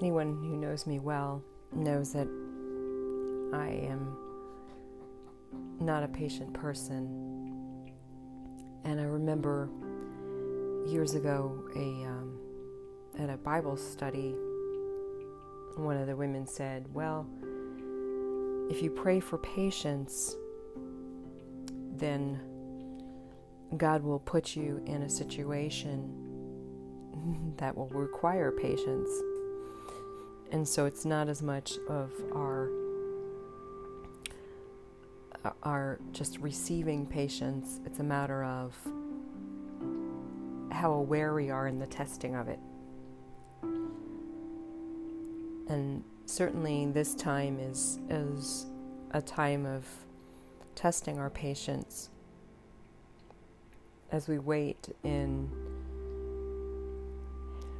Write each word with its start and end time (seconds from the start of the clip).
anyone 0.00 0.36
who 0.36 0.56
knows 0.56 0.86
me 0.86 0.98
well 0.98 1.42
knows 1.72 2.12
that 2.12 2.26
I 3.52 3.68
am 3.68 4.16
not 5.78 6.02
a 6.02 6.08
patient 6.08 6.54
person. 6.54 7.90
And 8.84 8.98
I 8.98 9.04
remember 9.04 9.68
years 10.86 11.14
ago 11.14 11.64
a 11.76 12.04
um, 12.06 12.38
at 13.18 13.28
a 13.28 13.36
Bible 13.36 13.76
study, 13.76 14.34
one 15.76 15.96
of 15.98 16.06
the 16.06 16.16
women 16.16 16.46
said, 16.46 16.86
"Well, 16.94 17.26
if 18.70 18.82
you 18.82 18.90
pray 18.90 19.20
for 19.20 19.36
patience, 19.36 20.34
then 21.96 22.40
God 23.76 24.02
will 24.02 24.20
put 24.20 24.56
you 24.56 24.82
in 24.86 25.02
a 25.02 25.10
situation 25.10 26.08
that 27.58 27.76
will 27.76 27.88
require 27.88 28.50
patience. 28.50 29.10
And 30.52 30.68
so 30.68 30.84
it's 30.86 31.04
not 31.04 31.28
as 31.28 31.42
much 31.42 31.78
of 31.88 32.12
our 32.34 32.68
our 35.62 35.98
just 36.12 36.38
receiving 36.38 37.06
patience, 37.06 37.80
it's 37.86 37.98
a 37.98 38.04
matter 38.04 38.44
of 38.44 38.76
how 40.70 40.92
aware 40.92 41.32
we 41.32 41.50
are 41.50 41.66
in 41.66 41.78
the 41.78 41.86
testing 41.86 42.34
of 42.34 42.48
it. 42.48 42.58
And 45.68 46.04
certainly 46.26 46.86
this 46.86 47.14
time 47.14 47.58
is 47.58 47.98
is 48.08 48.66
a 49.12 49.22
time 49.22 49.66
of 49.66 49.86
testing 50.74 51.18
our 51.18 51.30
patience 51.30 52.10
as 54.12 54.28
we 54.28 54.38
wait 54.38 54.94
in 55.04 55.50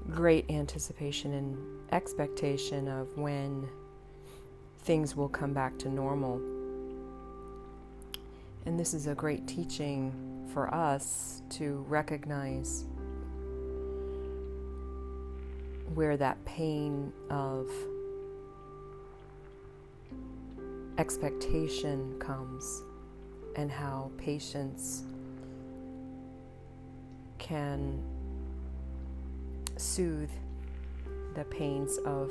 great 0.09 0.51
anticipation 0.51 1.35
and 1.35 1.57
expectation 1.93 2.89
of 2.89 3.17
when 3.17 3.69
things 4.81 5.15
will 5.15 5.29
come 5.29 5.53
back 5.53 5.79
to 5.79 5.89
normal. 5.89 6.41
And 8.67 8.79
this 8.79 8.95
is 8.95 9.07
a 9.07 9.15
great 9.15 9.47
teaching 9.47 10.47
for 10.53 10.73
us 10.75 11.43
to 11.51 11.85
recognize 11.89 12.85
where 15.95 16.17
that 16.17 16.43
pain 16.45 17.13
of 17.31 17.69
expectation 20.99 22.19
comes 22.19 22.83
and 23.57 23.71
how 23.71 24.11
patience 24.19 25.05
can 27.39 28.03
soothe 29.81 30.31
the 31.35 31.45
pains 31.45 31.99
of 31.99 32.31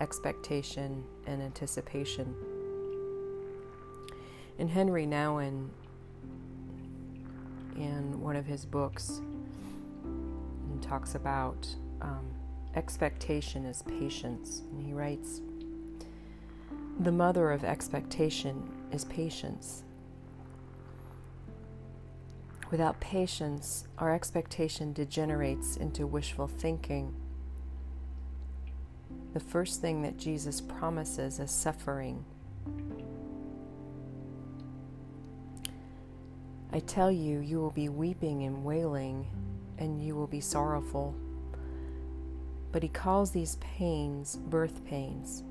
expectation 0.00 1.04
and 1.26 1.42
anticipation. 1.42 2.34
In 4.58 4.68
Henri 4.68 5.06
Nouwen, 5.06 5.68
in 7.76 8.20
one 8.20 8.36
of 8.36 8.46
his 8.46 8.64
books, 8.64 9.20
talks 10.80 11.14
about 11.14 11.68
um, 12.00 12.24
expectation 12.74 13.66
as 13.66 13.82
patience, 13.82 14.62
and 14.72 14.82
he 14.84 14.92
writes, 14.92 15.42
"The 17.00 17.12
mother 17.12 17.52
of 17.52 17.64
expectation 17.64 18.70
is 18.90 19.04
patience." 19.04 19.84
Without 22.70 23.00
patience, 23.00 23.86
our 23.96 24.14
expectation 24.14 24.92
degenerates 24.92 25.76
into 25.78 26.06
wishful 26.06 26.46
thinking. 26.46 27.14
The 29.32 29.40
first 29.40 29.80
thing 29.80 30.02
that 30.02 30.18
Jesus 30.18 30.60
promises 30.60 31.38
is 31.38 31.50
suffering. 31.50 32.24
I 36.70 36.80
tell 36.80 37.10
you, 37.10 37.40
you 37.40 37.58
will 37.58 37.70
be 37.70 37.88
weeping 37.88 38.42
and 38.44 38.62
wailing, 38.62 39.26
and 39.78 40.04
you 40.04 40.14
will 40.14 40.26
be 40.26 40.40
sorrowful. 40.40 41.14
But 42.70 42.82
he 42.82 42.90
calls 42.90 43.30
these 43.30 43.56
pains 43.56 44.36
birth 44.36 44.84
pains. 44.84 45.42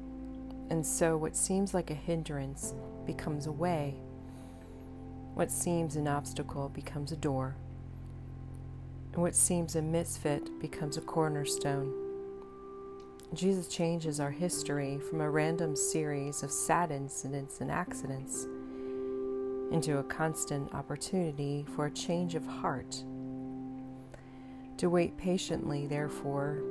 And 0.70 0.86
so 0.86 1.18
what 1.18 1.36
seems 1.36 1.74
like 1.74 1.90
a 1.90 1.96
hindrance 1.96 2.76
becomes 3.08 3.48
a 3.48 3.52
way. 3.52 3.96
What 5.38 5.52
seems 5.52 5.96
an 5.98 6.08
obstacle 6.08 6.68
becomes 6.68 7.12
a 7.12 7.16
door, 7.16 7.56
and 9.14 9.22
what 9.22 9.36
seems 9.36 9.76
a 9.76 9.84
misfit 9.84 10.60
becomes 10.60 10.98
a 10.98 11.02
cornerstone. 11.02 11.94
Jesus 13.36 13.68
changes 13.68 14.20
our 14.20 14.32
history 14.32 14.98
from 14.98 15.22
a 15.22 15.30
random 15.30 15.76
series 15.76 16.42
of 16.42 16.50
sad 16.50 16.90
incidents 16.90 17.62
and 17.62 17.70
accidents 17.70 18.46
into 19.72 20.00
a 20.00 20.04
constant 20.06 20.74
opportunity 20.74 21.68
for 21.76 21.86
a 21.86 21.92
change 21.92 22.34
of 22.34 22.48
heart. 22.48 23.04
To 24.78 24.90
wait 24.90 25.18
patiently, 25.20 25.86
therefore, 25.86 26.64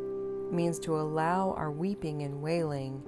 means 0.51 0.81
to 0.81 0.99
allow 0.99 1.53
our 1.53 1.71
weeping 1.71 2.25
and 2.25 2.43
wailing 2.43 3.01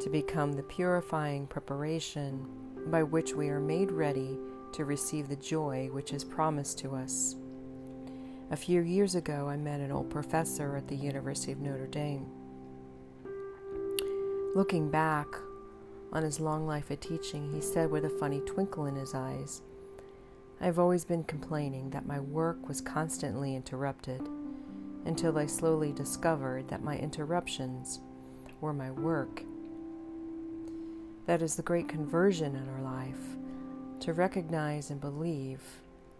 to 0.00 0.08
become 0.08 0.54
the 0.54 0.62
purifying 0.62 1.46
preparation 1.46 2.65
by 2.90 3.02
which 3.02 3.34
we 3.34 3.48
are 3.48 3.60
made 3.60 3.90
ready 3.90 4.38
to 4.72 4.84
receive 4.84 5.28
the 5.28 5.36
joy 5.36 5.88
which 5.92 6.12
is 6.12 6.24
promised 6.24 6.78
to 6.78 6.94
us. 6.94 7.36
A 8.50 8.56
few 8.56 8.82
years 8.82 9.14
ago, 9.14 9.48
I 9.48 9.56
met 9.56 9.80
an 9.80 9.90
old 9.90 10.08
professor 10.08 10.76
at 10.76 10.86
the 10.86 10.96
University 10.96 11.52
of 11.52 11.60
Notre 11.60 11.86
Dame. 11.86 12.26
Looking 14.54 14.90
back 14.90 15.26
on 16.12 16.22
his 16.22 16.38
long 16.38 16.66
life 16.66 16.90
of 16.90 17.00
teaching, 17.00 17.52
he 17.52 17.60
said 17.60 17.90
with 17.90 18.04
a 18.04 18.10
funny 18.10 18.40
twinkle 18.40 18.86
in 18.86 18.94
his 18.94 19.14
eyes, 19.14 19.62
I've 20.60 20.78
always 20.78 21.04
been 21.04 21.24
complaining 21.24 21.90
that 21.90 22.06
my 22.06 22.20
work 22.20 22.68
was 22.68 22.80
constantly 22.80 23.54
interrupted 23.54 24.22
until 25.04 25.36
I 25.38 25.46
slowly 25.46 25.92
discovered 25.92 26.68
that 26.68 26.82
my 26.82 26.96
interruptions 26.96 28.00
were 28.60 28.72
my 28.72 28.90
work. 28.90 29.42
That 31.26 31.42
is 31.42 31.56
the 31.56 31.62
great 31.62 31.88
conversion 31.88 32.54
in 32.54 32.68
our 32.68 32.82
life 32.82 33.36
to 34.00 34.12
recognize 34.12 34.90
and 34.90 35.00
believe 35.00 35.60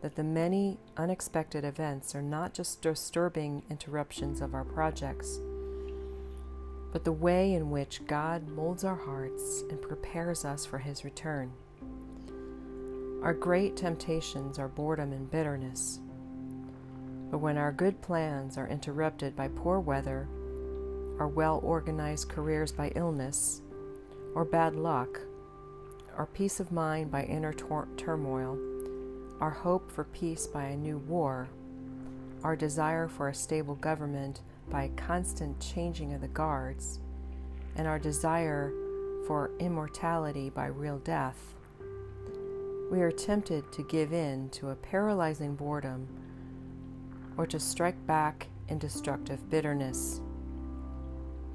that 0.03 0.17
the 0.17 0.25
many 0.25 0.79
unexpected 0.97 1.65
events 1.65 2.15
are 2.15 2.23
not 2.23 2.55
just 2.55 2.83
disturbing 2.83 3.63
interruptions 3.71 4.41
of 4.41 4.53
our 4.53 4.65
projects, 4.65 5.41
but 6.93 7.05
the 7.05 7.13
way 7.13 7.55
in 7.55 7.71
which 7.71 8.05
God 8.07 8.49
molds 8.49 8.83
our 8.83 8.97
hearts 8.97 9.63
and 9.71 9.81
prepares 9.81 10.45
us 10.45 10.67
for 10.67 10.79
His 10.79 11.05
return. 11.05 11.53
Our 13.23 13.35
great 13.35 13.77
temptations 13.77 14.59
are 14.59 14.69
boredom 14.69 15.13
and 15.13 15.31
bitterness. 15.31 16.01
But 17.31 17.39
when 17.39 17.59
our 17.59 17.73
good 17.73 18.01
plans 18.03 18.59
are 18.59 18.69
interrupted 18.69 19.37
by 19.37 19.49
poor 19.49 19.79
weather, 19.79 20.29
our 21.19 21.29
well 21.29 21.61
organized 21.63 22.29
careers 22.29 22.73
by 22.73 22.93
illness, 22.95 23.63
or 24.37 24.45
bad 24.45 24.77
luck, 24.77 25.19
our 26.19 26.27
peace 26.27 26.61
of 26.61 26.71
mind 26.71 27.11
by 27.11 27.23
inner 27.23 27.55
tor- 27.55 27.89
turmoil, 27.97 28.59
our 29.41 29.51
hope 29.51 29.91
for 29.91 30.05
peace 30.05 30.47
by 30.47 30.65
a 30.65 30.77
new 30.77 30.99
war, 30.99 31.49
our 32.45 32.55
desire 32.55 33.09
for 33.09 33.31
a 33.31 33.35
stable 33.35 33.77
government 33.77 34.43
by 34.69 34.91
constant 34.95 35.59
changing 35.59 36.13
of 36.13 36.21
the 36.21 36.29
guards, 36.29 37.01
and 37.77 37.89
our 37.89 37.99
desire 37.99 38.71
for 39.27 39.53
immortality 39.59 40.51
by 40.51 40.67
real 40.67 40.99
death, 40.99 41.55
we 42.91 43.01
are 43.01 43.11
tempted 43.11 43.73
to 43.73 43.83
give 43.85 44.13
in 44.13 44.51
to 44.51 44.69
a 44.69 44.77
paralyzing 44.77 45.55
boredom 45.55 46.07
or 47.39 47.47
to 47.47 47.59
strike 47.59 48.07
back 48.07 48.49
in 48.69 48.79
destructive 48.79 49.49
bitterness. 49.49 50.21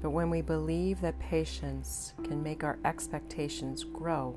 But 0.02 0.10
when 0.10 0.30
we 0.30 0.42
believe 0.42 1.00
that 1.00 1.18
patience 1.20 2.12
can 2.24 2.42
make 2.42 2.64
our 2.64 2.76
expectations 2.84 3.84
grow, 3.84 4.36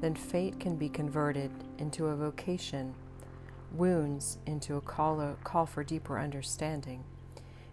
then 0.00 0.16
fate 0.16 0.58
can 0.58 0.74
be 0.76 0.88
converted 0.88 1.52
into 1.78 2.06
a 2.06 2.16
vocation, 2.16 2.94
wounds 3.72 4.38
into 4.44 4.76
a 4.76 4.80
call, 4.80 5.20
a 5.20 5.36
call 5.44 5.66
for 5.66 5.84
deeper 5.84 6.18
understanding, 6.18 7.04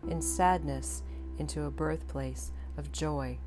and 0.07 0.24
sadness 0.24 1.01
into 1.39 1.63
a 1.63 1.71
birthplace 1.71 2.51
of 2.77 2.91
joy 2.91 3.39